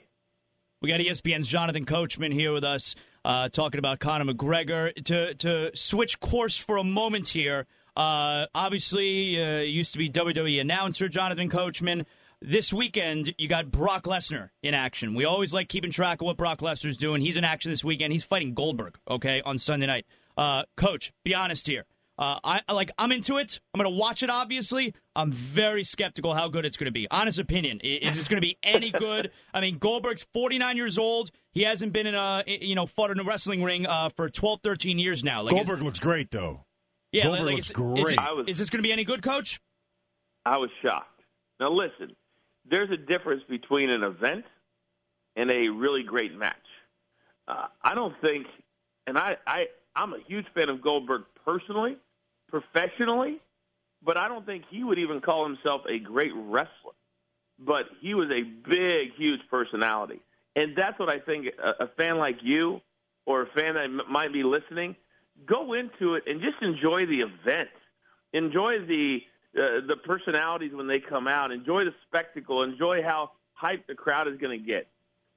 We 0.81 0.91
got 0.91 1.01
ESPN's 1.01 1.49
Jonathan 1.49 1.85
Coachman 1.85 2.33
here 2.33 2.53
with 2.53 2.65
us, 2.65 2.95
uh, 3.25 3.49
talking 3.49 3.79
about 3.79 3.99
Conor 3.99 4.33
McGregor. 4.33 4.93
To 5.05 5.35
to 5.35 5.71
switch 5.75 6.21
course 6.21 6.57
for 6.57 6.77
a 6.77 6.85
moment 6.85 7.29
here. 7.29 7.67
Uh, 7.97 8.47
obviously, 8.55 9.43
uh, 9.43 9.61
used 9.61 9.93
to 9.93 9.99
be 9.99 10.09
WWE 10.09 10.61
announcer 10.61 11.09
Jonathan 11.09 11.51
Coachman. 11.51 12.07
This 12.41 12.73
weekend, 12.73 13.35
you 13.39 13.47
got 13.47 13.71
Brock 13.71 14.05
Lesnar 14.05 14.51
in 14.63 14.75
action. 14.75 15.15
We 15.15 15.25
always 15.25 15.55
like 15.55 15.69
keeping 15.69 15.93
track 15.93 16.21
of 16.21 16.27
what 16.27 16.37
Brock 16.37 16.59
Lesnar's 16.59 16.97
doing. 16.97 17.23
He's 17.23 17.37
in 17.37 17.45
action 17.45 17.71
this 17.71 17.85
weekend. 17.85 18.13
He's 18.13 18.25
fighting 18.25 18.55
Goldberg, 18.55 18.99
okay, 19.09 19.43
on 19.45 19.59
Sunday 19.61 19.87
night. 19.87 20.07
Uh, 20.37 20.65
Coach, 20.77 21.13
be 21.23 21.35
honest 21.35 21.67
here. 21.69 21.85
Uh, 22.23 22.39
I 22.45 22.73
like. 22.73 22.93
I'm 22.99 23.11
into 23.11 23.39
it. 23.39 23.59
I'm 23.75 23.81
going 23.81 23.93
to 23.93 23.99
watch 23.99 24.23
it. 24.23 24.31
Obviously, 24.31 24.95
I'm 25.17 25.33
very 25.33 25.83
skeptical 25.83 26.35
how 26.35 26.47
good 26.47 26.65
it's 26.65 26.77
going 26.77 26.87
to 26.87 26.93
be. 26.93 27.09
Honest 27.11 27.41
opinion: 27.41 27.81
Is 27.83 28.17
this 28.17 28.29
going 28.29 28.41
to 28.41 28.47
be 28.47 28.57
any 28.63 28.91
good? 28.99 29.33
I 29.53 29.61
mean, 29.61 29.79
Goldberg's 29.79 30.25
49 30.33 30.77
years 30.77 30.99
old. 30.99 31.33
He 31.51 31.63
hasn't 31.63 31.93
been 31.93 32.07
in 32.07 32.15
a 32.15 32.45
you 32.47 32.77
know 32.77 32.87
fought 32.87 33.11
in 33.11 33.19
a 33.19 33.25
wrestling 33.25 33.65
ring 33.65 33.87
uh, 33.87 34.11
for 34.11 34.31
12, 34.31 34.61
13 34.63 35.01
years 35.01 35.25
now. 35.25 35.43
Like, 35.43 35.53
Goldberg 35.53 35.83
looks 35.83 35.99
great 35.99 36.31
though. 36.31 36.65
Yeah, 37.11 37.25
Goldberg 37.25 37.47
like, 37.47 37.55
looks 37.57 37.67
is, 37.67 37.73
great. 37.73 38.07
Is, 38.07 38.13
it, 38.13 38.37
was, 38.37 38.45
is 38.47 38.59
this 38.59 38.71
going 38.71 38.79
to 38.79 38.87
be 38.87 38.93
any 38.93 39.05
good, 39.05 39.23
Coach? 39.23 39.61
I 40.47 40.59
was 40.59 40.71
shocked. 40.81 41.23
Now 41.59 41.73
listen, 41.73 42.15
there's 42.71 42.91
a 42.91 42.97
difference 42.97 43.43
between 43.49 43.91
an 43.91 44.05
event 44.05 44.45
and 45.35 45.51
a 45.51 45.69
really 45.71 46.05
great 46.05 46.37
match. 46.37 46.55
Uh, 47.49 47.67
I 47.83 47.97
don't 47.97 48.15
think, 48.21 48.47
and 49.09 49.19
I, 49.19 49.39
I 49.45 49.67
I'm 49.97 50.13
a 50.13 50.21
huge 50.29 50.47
fan 50.55 50.69
of 50.69 50.81
Goldberg 50.81 51.23
personally, 51.45 51.97
professionally, 52.53 53.41
but 54.05 54.17
I 54.17 54.29
don't 54.29 54.47
think 54.47 54.65
he 54.69 54.85
would 54.85 54.99
even 54.99 55.21
call 55.21 55.45
himself 55.45 55.83
a 55.89 55.99
great 55.99 56.33
wrestler. 56.35 56.93
But 57.59 57.87
he 58.01 58.15
was 58.15 58.31
a 58.31 58.43
big, 58.43 59.15
huge 59.15 59.41
personality. 59.51 60.21
And 60.55 60.77
that's 60.77 60.99
what 60.99 61.09
I 61.09 61.19
think 61.19 61.47
a, 61.63 61.85
a 61.85 61.87
fan 61.97 62.19
like 62.19 62.43
you 62.43 62.81
or 63.25 63.43
a 63.43 63.47
fan 63.47 63.75
that 63.75 63.85
m- 63.85 64.03
might 64.09 64.33
be 64.33 64.43
listening, 64.43 64.95
go 65.47 65.73
into 65.73 66.15
it 66.15 66.25
and 66.27 66.41
just 66.41 66.61
enjoy 66.61 67.07
the 67.07 67.23
event. 67.23 67.71
Enjoy 68.33 68.81
the 68.81 69.23
uh, 69.55 69.85
the 69.87 69.97
personalities 70.03 70.73
when 70.73 70.87
they 70.87 70.99
come 70.99 71.29
out. 71.29 71.53
Enjoy 71.53 71.85
the 71.85 71.95
spectacle. 72.07 72.63
Enjoy 72.63 73.03
how 73.03 73.33
hyped 73.61 73.87
the 73.87 73.95
crowd 73.95 74.29
is 74.29 74.39
going 74.39 74.59
to 74.59 74.65
get. 74.65 74.89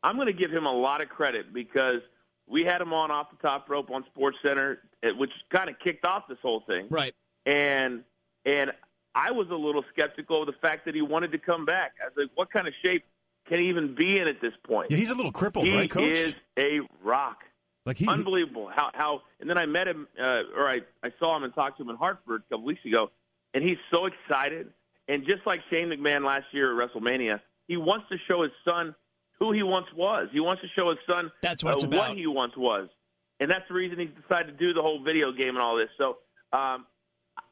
I'm 0.04 0.16
going 0.16 0.28
to 0.28 0.34
give 0.34 0.52
him 0.52 0.66
a 0.66 0.72
lot 0.72 1.02
of 1.02 1.10
credit 1.10 1.54
because– 1.54 2.02
we 2.48 2.64
had 2.64 2.82
him 2.82 2.94
on 2.94 3.12
off 3.12 3.28
the 3.32 3.48
top 3.48 3.70
rope 3.70 3.90
on 3.92 4.04
Sports 4.06 4.38
Center, 4.46 4.80
eh, 5.04 5.12
which 5.12 5.32
kind 5.50 5.70
of 5.70 5.80
kicked 5.80 6.06
off 6.06 6.28
this 6.28 6.38
whole 6.42 6.62
thing. 6.68 6.88
Right. 6.90 7.14
And 7.46 8.04
and 8.46 8.72
I 9.14 9.32
was 9.32 9.48
a 9.50 9.56
little 9.56 9.84
skeptical 9.92 10.42
of 10.42 10.48
the 10.48 10.54
fact 10.62 10.86
that 10.86 10.96
he 10.96 11.02
wanted 11.02 11.32
to 11.32 11.38
come 11.38 11.66
back. 11.66 11.94
I 12.02 12.06
was 12.06 12.14
like, 12.18 12.30
what 12.36 12.52
kind 12.52 12.68
of 12.68 12.74
shape 12.84 13.04
can 13.48 13.60
he 13.60 13.70
even 13.70 13.96
be 13.96 14.20
in 14.20 14.28
at 14.28 14.42
this 14.42 14.54
point? 14.64 14.92
Yeah, 14.92 14.98
he's 14.98 15.10
a 15.10 15.16
little 15.16 15.32
crippled, 15.32 15.66
he 15.66 15.76
right, 15.76 15.90
Coach? 15.90 16.04
He 16.04 16.12
is 16.12 16.36
a 16.58 16.82
rock. 17.04 17.44
Like 17.86 17.98
he, 17.98 18.08
unbelievable. 18.08 18.70
How 18.74 18.90
how 18.94 19.22
and 19.40 19.50
then 19.50 19.58
I 19.58 19.68
met 19.68 19.88
him, 19.88 20.08
uh, 20.20 20.44
or 20.56 20.68
I 20.68 20.82
I 21.04 21.12
saw 21.20 21.38
him 21.38 21.44
and 21.44 21.54
talked 21.54 21.78
to 21.78 21.84
him 21.84 21.90
in 21.90 21.96
Hartford 21.96 22.44
a 22.48 22.54
couple 22.54 22.66
weeks 22.66 22.84
ago, 22.84 23.12
and 23.54 23.64
he's 23.64 23.78
so 23.92 24.08
excited. 24.08 24.72
And 25.08 25.24
just 25.24 25.46
like 25.46 25.62
Shane 25.70 25.90
McMahon 25.90 26.26
last 26.26 26.46
year 26.52 26.82
at 26.82 26.90
WrestleMania, 26.90 27.40
he 27.68 27.78
wants 27.78 28.08
to 28.10 28.18
show 28.28 28.42
his 28.42 28.52
son 28.68 28.96
who 29.40 29.52
he 29.52 29.64
once 29.64 29.88
was. 29.96 30.30
He 30.32 30.40
wants 30.40 30.62
to 30.62 30.68
show 30.70 30.90
his 30.90 31.00
son 31.08 31.32
that's 31.42 31.64
what, 31.64 31.84
uh, 31.84 31.88
what 31.88 32.18
he 32.18 32.28
once 32.28 32.56
was, 32.56 32.90
and 33.40 33.50
that's 33.50 33.68
the 33.68 33.74
reason 33.74 34.00
he 34.00 34.06
decided 34.06 34.58
to 34.58 34.66
do 34.66 34.74
the 34.74 34.82
whole 34.82 35.04
video 35.04 35.32
game 35.32 35.50
and 35.50 35.60
all 35.60 35.76
this. 35.76 35.90
So 35.98 36.18
um, 36.54 36.86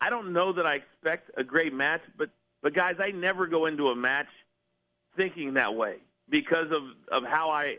I 0.01 0.09
don't 0.09 0.33
know 0.33 0.53
that 0.53 0.65
I 0.65 0.75
expect 0.75 1.31
a 1.37 1.43
great 1.43 1.73
match, 1.73 2.01
but 2.17 2.29
but 2.61 2.73
guys, 2.73 2.95
I 2.99 3.11
never 3.11 3.47
go 3.47 3.65
into 3.65 3.89
a 3.89 3.95
match 3.95 4.27
thinking 5.17 5.53
that 5.55 5.75
way 5.75 5.97
because 6.29 6.71
of 6.71 6.83
of 7.11 7.27
how 7.27 7.49
I 7.49 7.77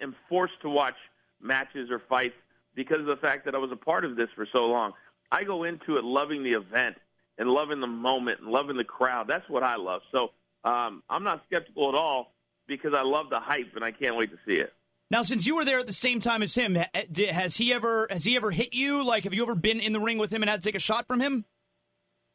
am 0.00 0.14
forced 0.28 0.60
to 0.62 0.70
watch 0.70 0.96
matches 1.40 1.90
or 1.90 2.00
fights 2.08 2.34
because 2.74 3.00
of 3.00 3.06
the 3.06 3.16
fact 3.16 3.44
that 3.44 3.54
I 3.54 3.58
was 3.58 3.70
a 3.72 3.76
part 3.76 4.04
of 4.04 4.16
this 4.16 4.28
for 4.34 4.46
so 4.52 4.66
long. 4.66 4.92
I 5.30 5.44
go 5.44 5.64
into 5.64 5.96
it 5.96 6.04
loving 6.04 6.42
the 6.42 6.52
event 6.52 6.96
and 7.38 7.48
loving 7.48 7.80
the 7.80 7.86
moment 7.86 8.40
and 8.40 8.50
loving 8.50 8.76
the 8.76 8.84
crowd. 8.84 9.26
That's 9.28 9.48
what 9.48 9.62
I 9.62 9.76
love. 9.76 10.02
So 10.10 10.30
um, 10.64 11.02
I'm 11.08 11.24
not 11.24 11.42
skeptical 11.46 11.88
at 11.88 11.94
all 11.94 12.32
because 12.66 12.92
I 12.94 13.02
love 13.02 13.30
the 13.30 13.40
hype 13.40 13.74
and 13.74 13.84
I 13.84 13.90
can't 13.90 14.16
wait 14.16 14.30
to 14.30 14.38
see 14.46 14.60
it. 14.60 14.72
Now, 15.10 15.22
since 15.22 15.46
you 15.46 15.56
were 15.56 15.64
there 15.64 15.78
at 15.78 15.86
the 15.86 15.92
same 15.92 16.20
time 16.20 16.42
as 16.42 16.54
him, 16.54 16.74
has 16.74 17.56
he 17.56 17.72
ever 17.74 18.06
has 18.08 18.24
he 18.24 18.34
ever 18.36 18.50
hit 18.50 18.72
you? 18.72 19.04
Like, 19.04 19.24
have 19.24 19.34
you 19.34 19.42
ever 19.42 19.54
been 19.54 19.78
in 19.78 19.92
the 19.92 20.00
ring 20.00 20.16
with 20.16 20.32
him 20.32 20.42
and 20.42 20.48
had 20.48 20.62
to 20.62 20.64
take 20.66 20.74
a 20.74 20.80
shot 20.80 21.06
from 21.06 21.20
him? 21.20 21.44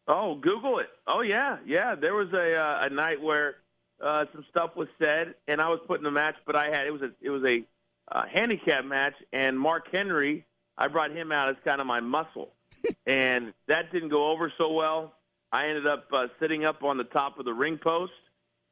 Oh, 0.08 0.36
Google 0.36 0.80
it. 0.80 0.90
Oh 1.08 1.22
yeah, 1.22 1.58
yeah. 1.66 1.96
There 1.96 2.14
was 2.14 2.32
a 2.34 2.56
uh, 2.56 2.86
a 2.86 2.90
night 2.90 3.22
where 3.22 3.56
uh, 4.00 4.26
some 4.32 4.46
stuff 4.52 4.76
was 4.76 4.88
said, 5.00 5.34
and 5.48 5.60
I 5.60 5.70
was 5.70 5.80
put 5.88 6.00
in 6.00 6.04
the 6.04 6.12
match, 6.12 6.36
but 6.46 6.56
I 6.56 6.70
had 6.70 6.86
it 6.86 6.92
was 6.92 7.02
a 7.02 7.12
it 7.20 7.32
was 7.32 7.44
a 7.46 7.64
uh, 8.12 8.26
handicap 8.32 8.86
match, 8.86 9.16
and 9.34 9.60
Mark 9.60 9.88
Henry, 9.92 10.46
I 10.78 10.88
brought 10.88 11.12
him 11.12 11.32
out 11.32 11.50
as 11.50 11.56
kind 11.66 11.82
of 11.82 11.88
my 11.88 12.00
muscle, 12.00 12.54
and 13.08 13.54
that 13.68 13.92
didn't 13.92 14.10
go 14.10 14.32
over 14.32 14.54
so 14.58 14.72
well. 14.72 15.14
I 15.52 15.68
ended 15.68 15.88
up 15.88 16.06
uh, 16.14 16.28
sitting 16.40 16.64
up 16.64 16.84
on 16.84 16.98
the 16.98 17.06
top 17.06 17.40
of 17.40 17.46
the 17.46 17.54
ring 17.54 17.80
post 17.80 18.14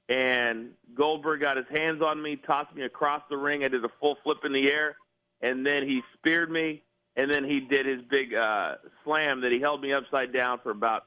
and 0.09 0.71
Goldberg 0.93 1.41
got 1.41 1.57
his 1.57 1.65
hands 1.71 2.01
on 2.01 2.21
me, 2.21 2.35
tossed 2.35 2.75
me 2.75 2.83
across 2.83 3.21
the 3.29 3.37
ring. 3.37 3.63
I 3.63 3.67
did 3.67 3.83
a 3.83 3.89
full 3.99 4.17
flip 4.23 4.39
in 4.43 4.53
the 4.53 4.71
air, 4.71 4.97
and 5.41 5.65
then 5.65 5.87
he 5.87 6.01
speared 6.13 6.51
me, 6.51 6.83
and 7.15 7.29
then 7.31 7.43
he 7.43 7.59
did 7.59 7.85
his 7.85 8.01
big 8.09 8.33
uh, 8.33 8.75
slam 9.03 9.41
that 9.41 9.51
he 9.51 9.59
held 9.59 9.81
me 9.81 9.93
upside 9.93 10.31
down 10.31 10.59
for 10.61 10.71
about 10.71 11.05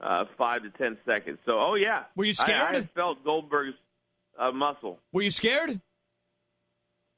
uh, 0.00 0.24
five 0.38 0.62
to 0.62 0.70
ten 0.70 0.96
seconds. 1.04 1.38
So, 1.44 1.58
oh 1.58 1.74
yeah, 1.74 2.04
were 2.14 2.24
you 2.24 2.34
scared? 2.34 2.76
I, 2.76 2.78
I 2.78 2.88
felt 2.94 3.24
Goldberg's 3.24 3.76
uh, 4.38 4.52
muscle. 4.52 4.98
Were 5.12 5.22
you 5.22 5.30
scared? 5.30 5.80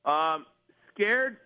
Um, 0.05 0.47
scared, 0.95 1.37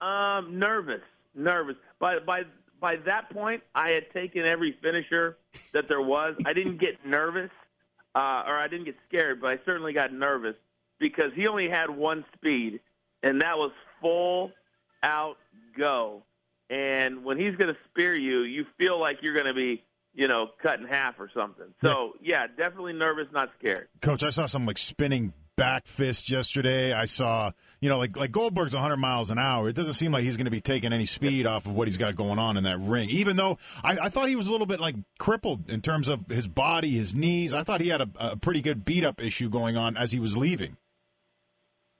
um, 0.00 0.58
nervous, 0.58 1.02
nervous. 1.34 1.76
By 1.98 2.18
by 2.20 2.44
by 2.80 2.96
that 3.04 3.30
point, 3.30 3.62
I 3.74 3.90
had 3.90 4.10
taken 4.12 4.46
every 4.46 4.76
finisher 4.80 5.36
that 5.72 5.88
there 5.88 6.00
was. 6.00 6.34
I 6.46 6.52
didn't 6.54 6.78
get 6.78 7.04
nervous 7.04 7.50
uh, 8.14 8.44
or 8.46 8.56
I 8.56 8.68
didn't 8.68 8.84
get 8.84 8.96
scared, 9.08 9.40
but 9.40 9.50
I 9.50 9.58
certainly 9.64 9.92
got 9.92 10.12
nervous 10.12 10.56
because 10.98 11.32
he 11.34 11.46
only 11.48 11.68
had 11.68 11.90
one 11.90 12.24
speed, 12.34 12.80
and 13.22 13.40
that 13.40 13.58
was 13.58 13.72
full 14.00 14.52
out 15.02 15.36
go. 15.76 16.22
And 16.70 17.24
when 17.24 17.38
he's 17.38 17.54
going 17.56 17.72
to 17.72 17.80
spear 17.90 18.14
you, 18.14 18.40
you 18.40 18.66
feel 18.78 18.98
like 18.98 19.22
you're 19.22 19.34
going 19.34 19.46
to 19.46 19.54
be, 19.54 19.82
you 20.14 20.28
know, 20.28 20.50
cut 20.62 20.80
in 20.80 20.86
half 20.86 21.18
or 21.18 21.30
something. 21.34 21.66
So 21.82 22.14
yeah, 22.22 22.46
definitely 22.46 22.94
nervous, 22.94 23.26
not 23.32 23.50
scared. 23.58 23.88
Coach, 24.00 24.22
I 24.22 24.30
saw 24.30 24.46
some 24.46 24.64
like 24.64 24.78
spinning 24.78 25.32
back 25.56 25.86
fist 25.86 26.30
yesterday. 26.30 26.92
I 26.92 27.04
saw, 27.04 27.52
you 27.82 27.88
know, 27.88 27.98
like 27.98 28.16
like 28.16 28.30
Goldberg's 28.30 28.74
100 28.74 28.96
miles 28.96 29.30
an 29.30 29.40
hour. 29.40 29.68
It 29.68 29.74
doesn't 29.74 29.94
seem 29.94 30.12
like 30.12 30.22
he's 30.22 30.36
going 30.36 30.44
to 30.44 30.52
be 30.52 30.60
taking 30.60 30.92
any 30.92 31.04
speed 31.04 31.46
off 31.46 31.66
of 31.66 31.72
what 31.72 31.88
he's 31.88 31.96
got 31.96 32.14
going 32.14 32.38
on 32.38 32.56
in 32.56 32.62
that 32.62 32.78
ring. 32.78 33.10
Even 33.10 33.36
though 33.36 33.58
I, 33.82 33.98
I 34.02 34.08
thought 34.08 34.28
he 34.28 34.36
was 34.36 34.46
a 34.46 34.52
little 34.52 34.68
bit 34.68 34.78
like 34.78 34.94
crippled 35.18 35.68
in 35.68 35.80
terms 35.80 36.06
of 36.06 36.28
his 36.28 36.46
body, 36.46 36.90
his 36.92 37.12
knees. 37.12 37.52
I 37.52 37.64
thought 37.64 37.80
he 37.80 37.88
had 37.88 38.00
a, 38.00 38.08
a 38.20 38.36
pretty 38.36 38.62
good 38.62 38.84
beat 38.84 39.04
up 39.04 39.20
issue 39.20 39.50
going 39.50 39.76
on 39.76 39.96
as 39.96 40.12
he 40.12 40.20
was 40.20 40.36
leaving. 40.36 40.76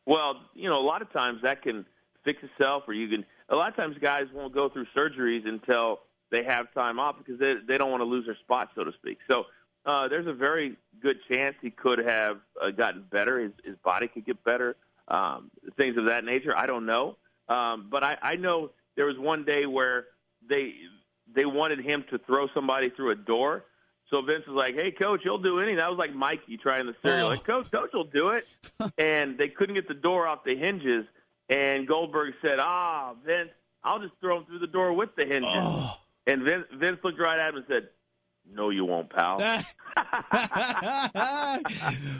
Well, 0.06 0.40
you 0.54 0.70
know, 0.70 0.80
a 0.80 0.86
lot 0.86 1.02
of 1.02 1.12
times 1.12 1.42
that 1.42 1.62
can 1.62 1.84
fix 2.24 2.42
itself, 2.44 2.84
or 2.86 2.94
you 2.94 3.08
can. 3.08 3.26
A 3.48 3.56
lot 3.56 3.68
of 3.68 3.76
times, 3.76 3.96
guys 4.00 4.26
won't 4.32 4.54
go 4.54 4.68
through 4.68 4.86
surgeries 4.96 5.48
until 5.48 5.98
they 6.30 6.44
have 6.44 6.72
time 6.74 7.00
off 7.00 7.16
because 7.18 7.40
they 7.40 7.54
they 7.66 7.76
don't 7.76 7.90
want 7.90 8.02
to 8.02 8.06
lose 8.06 8.24
their 8.24 8.36
spot, 8.36 8.70
so 8.76 8.84
to 8.84 8.92
speak. 8.92 9.18
So 9.26 9.46
uh, 9.84 10.06
there's 10.06 10.28
a 10.28 10.32
very 10.32 10.76
good 11.02 11.18
chance 11.28 11.56
he 11.60 11.70
could 11.70 11.98
have 11.98 12.38
uh, 12.62 12.70
gotten 12.70 13.04
better. 13.10 13.40
His, 13.40 13.52
his 13.64 13.76
body 13.84 14.06
could 14.06 14.24
get 14.24 14.42
better, 14.44 14.76
um, 15.08 15.50
things 15.76 15.96
of 15.96 16.06
that 16.06 16.24
nature. 16.24 16.56
I 16.56 16.66
don't 16.66 16.86
know, 16.86 17.16
um, 17.48 17.88
but 17.90 18.02
I, 18.02 18.16
I 18.22 18.36
know 18.36 18.70
there 18.96 19.06
was 19.06 19.18
one 19.18 19.44
day 19.44 19.66
where 19.66 20.06
they 20.48 20.74
they 21.34 21.44
wanted 21.44 21.80
him 21.80 22.04
to 22.10 22.18
throw 22.18 22.48
somebody 22.54 22.90
through 22.90 23.10
a 23.10 23.16
door. 23.16 23.64
So 24.10 24.20
Vince 24.20 24.46
was 24.46 24.56
like, 24.56 24.74
"Hey, 24.74 24.90
coach, 24.90 25.20
you'll 25.24 25.38
do 25.38 25.58
anything." 25.58 25.76
That 25.76 25.88
was 25.88 25.98
like 25.98 26.14
Mikey 26.14 26.58
trying 26.58 26.86
the 26.86 26.94
cereal. 27.02 27.26
Oh. 27.26 27.30
Like, 27.30 27.44
coach, 27.44 27.70
coach 27.70 27.90
will 27.94 28.04
do 28.04 28.30
it. 28.30 28.46
and 28.98 29.38
they 29.38 29.48
couldn't 29.48 29.74
get 29.74 29.88
the 29.88 29.94
door 29.94 30.26
off 30.26 30.44
the 30.44 30.56
hinges. 30.56 31.06
And 31.48 31.86
Goldberg 31.86 32.34
said, 32.42 32.58
"Ah, 32.58 33.14
Vince, 33.24 33.50
I'll 33.82 34.00
just 34.00 34.14
throw 34.20 34.38
him 34.38 34.44
through 34.44 34.58
the 34.58 34.66
door 34.66 34.92
with 34.92 35.14
the 35.16 35.24
hinges." 35.24 35.50
Oh. 35.54 35.96
And 36.26 36.42
Vince, 36.42 36.66
Vince 36.74 36.98
looked 37.02 37.18
right 37.18 37.38
at 37.38 37.50
him 37.50 37.56
and 37.56 37.64
said, 37.68 37.88
no, 38.50 38.70
you 38.70 38.84
won't, 38.84 39.10
pal. 39.10 39.38
who? 39.40 39.44
Uh, 39.46 39.62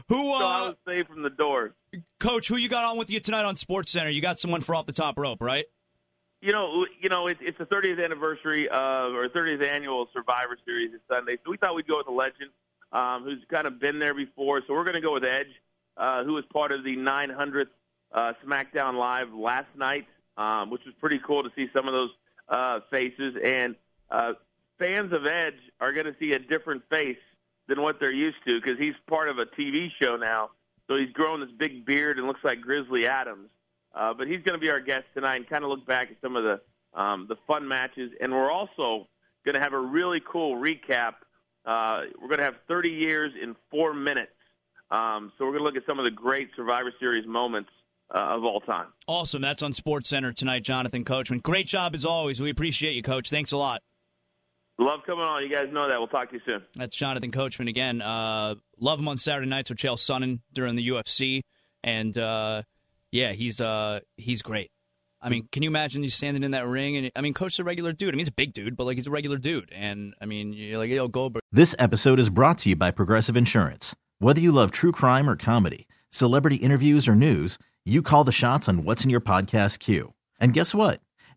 so 0.09 0.47
I 0.47 0.67
was 0.67 0.77
safe 0.87 1.07
from 1.07 1.23
the 1.23 1.31
door. 1.31 1.75
Coach, 2.21 2.49
who 2.49 2.57
you 2.57 2.69
got 2.69 2.85
on 2.85 2.97
with 2.97 3.11
you 3.11 3.21
tonight 3.21 3.45
on 3.45 3.57
Sports 3.57 3.91
Center? 3.91 4.11
You 4.11 4.23
got 4.23 4.39
someone 4.39 4.61
for 4.61 4.75
off 4.75 4.87
the 4.87 4.93
top 4.93 5.19
rope, 5.19 5.43
right? 5.43 5.67
You 6.41 6.53
know, 6.53 6.87
you 7.01 7.09
know, 7.09 7.27
it, 7.29 7.39
it's 7.41 7.59
the 7.59 7.67
30th 7.67 8.03
anniversary 8.03 8.69
of 8.69 9.15
or 9.15 9.29
30th 9.29 9.67
annual 9.67 10.09
Survivor 10.13 10.57
Series 10.65 10.93
this 10.93 11.01
Sunday, 11.09 11.39
so 11.45 11.51
we 11.51 11.57
thought 11.57 11.75
we'd 11.75 11.87
go 11.87 11.99
with 11.99 12.09
a 12.09 12.13
legend 12.13 12.51
um, 12.93 13.25
who's 13.25 13.39
kind 13.51 13.67
of 13.67 13.79
been 13.79 13.99
there 13.99 14.15
before. 14.15 14.63
So 14.67 14.75
we're 14.75 14.85
going 14.85 14.95
to 14.95 15.01
go 15.01 15.13
with 15.13 15.25
Edge, 15.25 15.55
uh, 15.97 16.25
who 16.25 16.33
was 16.35 16.45
part 16.53 16.73
of 16.73 16.85
the 16.85 16.97
900th 16.97 17.67
uh, 18.13 18.33
SmackDown 18.45 18.95
Live 18.95 19.33
last 19.33 19.69
night, 19.77 20.07
um, 20.37 20.71
which 20.71 20.85
was 20.85 20.95
pretty 21.01 21.19
cool 21.19 21.43
to 21.43 21.51
see 21.55 21.69
some 21.73 21.87
of 21.87 21.93
those 21.93 22.11
uh, 22.49 22.81
faces 22.91 23.35
and. 23.43 23.77
Uh, 24.11 24.33
fans 24.79 25.13
of 25.13 25.27
Edge 25.27 25.59
are 25.81 25.93
going 25.93 26.07
to 26.07 26.15
see 26.19 26.33
a 26.33 26.39
different 26.39 26.83
face 26.91 27.19
than 27.69 27.83
what 27.83 28.01
they're 28.01 28.13
used 28.13 28.39
to 28.47 28.61
because 28.61 28.79
he's 28.79 28.95
part 29.07 29.29
of 29.29 29.39
a 29.39 29.47
TV 29.47 29.91
show 30.01 30.17
now. 30.17 30.51
So 30.89 30.97
he's 30.97 31.13
grown 31.13 31.41
this 31.41 31.51
big 31.57 31.85
beard 31.85 32.19
and 32.19 32.27
looks 32.27 32.45
like 32.45 32.61
Grizzly 32.61 33.07
Adams. 33.07 33.51
Uh, 33.95 34.15
but 34.15 34.27
he's 34.27 34.41
going 34.43 34.55
to 34.55 34.59
be 34.59 34.71
our 34.71 34.81
guest 34.81 35.05
tonight 35.15 35.37
and 35.37 35.49
kind 35.49 35.65
of 35.65 35.71
look 35.71 35.87
back 35.87 36.11
at 36.11 36.17
some 36.23 36.37
of 36.37 36.45
the 36.45 36.61
um, 36.99 37.27
the 37.29 37.37
fun 37.47 37.67
matches. 37.67 38.11
And 38.21 38.33
we're 38.33 38.51
also 38.51 39.09
going 39.45 39.55
to 39.55 39.61
have 39.61 39.73
a 39.73 39.79
really 39.79 40.21
cool 40.21 40.57
recap. 40.57 41.15
Uh, 41.65 42.03
we're 42.21 42.29
going 42.29 42.39
to 42.39 42.45
have 42.45 42.57
30 42.69 42.91
years 42.91 43.33
in 43.41 43.57
four 43.71 43.95
minutes. 43.95 44.33
Um, 44.91 45.33
so 45.39 45.45
we're 45.45 45.53
going 45.53 45.61
to 45.61 45.65
look 45.65 45.77
at 45.77 45.87
some 45.87 45.99
of 45.99 46.05
the 46.05 46.11
great 46.11 46.51
Survivor 46.55 46.93
Series 47.01 47.27
moments 47.27 47.71
uh, 48.15 48.19
of 48.19 48.45
all 48.45 48.61
time. 48.61 48.89
Awesome. 49.07 49.41
That's 49.41 49.63
on 49.63 49.73
Sports 49.73 50.09
Center 50.09 50.33
tonight, 50.33 50.65
Jonathan 50.65 51.05
Coachman. 51.05 51.39
Great 51.39 51.67
job 51.67 51.95
as 51.95 52.05
always. 52.05 52.41
We 52.41 52.51
appreciate 52.51 52.93
you, 52.93 53.03
Coach. 53.03 53.31
Thanks 53.31 53.53
a 53.53 53.57
lot. 53.57 53.81
Love 54.83 55.01
coming 55.07 55.25
on. 55.25 55.43
You 55.43 55.49
guys 55.49 55.69
know 55.73 55.89
that. 55.89 55.99
We'll 55.99 56.09
talk 56.09 56.31
to 56.31 56.35
you 56.35 56.41
soon. 56.47 56.63
That's 56.75 56.97
Jonathan 56.97 57.31
Coachman 57.31 57.69
again. 57.69 58.03
Uh, 58.03 58.57
love 58.81 58.99
him 58.99 59.07
on 59.07 59.17
Saturday 59.17 59.47
nights 59.47 59.71
with 59.71 59.79
Chael 59.79 59.97
Sonnen 59.97 60.41
during 60.53 60.75
the 60.75 60.89
UFC, 60.89 61.43
and 61.85 62.17
uh, 62.19 62.63
yeah, 63.13 63.33
he's 63.33 63.61
uh, 63.61 64.01
he's 64.17 64.43
great. 64.43 64.71
I 65.21 65.29
mean, 65.29 65.49
can 65.53 65.63
you 65.63 65.71
imagine 65.71 66.03
you 66.03 66.11
standing 66.11 66.43
in 66.43 66.51
that 66.51 66.67
ring? 66.67 66.97
And 66.97 67.13
I 67.15 67.21
mean, 67.21 67.33
Coach's 67.33 67.61
a 67.61 67.65
regular 67.65 67.93
dude. 67.93 68.09
I 68.09 68.13
mean, 68.13 68.21
he's 68.21 68.29
a 68.29 68.33
big 68.33 68.55
dude, 68.55 68.77
but 68.77 68.85
like 68.85 68.97
he's 68.97 69.07
a 69.07 69.11
regular 69.11 69.39
dude. 69.39 69.71
And 69.71 70.15
I 70.21 70.27
mean, 70.27 70.53
you're 70.53 70.79
like, 70.79 70.91
yo, 70.91 71.07
Goldberg. 71.07 71.43
This 71.53 71.77
episode 71.79 72.19
is 72.19 72.29
brought 72.29 72.59
to 72.59 72.71
you 72.71 72.77
by 72.77 72.91
Progressive 72.91 73.37
Insurance. 73.37 73.95
Whether 74.19 74.41
you 74.41 74.51
love 74.51 74.73
true 74.73 74.91
crime 74.91 75.31
or 75.31 75.37
comedy, 75.37 75.87
celebrity 76.11 76.57
interviews 76.57 77.07
or 77.07 77.15
news, 77.15 77.57
you 77.85 78.03
call 78.03 78.25
the 78.25 78.33
shots 78.33 78.69
on 78.69 78.83
what's 78.83 79.05
in 79.05 79.11
your 79.11 79.21
podcast 79.21 79.79
queue. 79.79 80.13
And 80.41 80.53
guess 80.53 80.75
what? 80.75 81.01